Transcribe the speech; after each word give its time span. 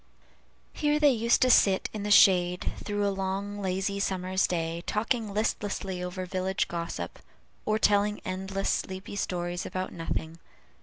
Here 0.73 0.99
they 0.99 1.11
used 1.11 1.43
to 1.43 1.51
sit 1.51 1.87
in 1.93 2.01
the 2.01 2.09
shade 2.09 2.73
through 2.83 3.05
a 3.07 3.13
long, 3.13 3.61
lazy 3.61 3.99
summer's 3.99 4.47
day, 4.47 4.81
talking 4.87 5.31
listlessly 5.31 6.03
over 6.03 6.25
village 6.25 6.67
gossip, 6.67 7.19
or 7.67 7.77
telling 7.77 8.19
endless, 8.25 8.71
sleepy 8.71 9.15
stories 9.15 9.63
about 9.63 9.93
nothing. 9.93 10.39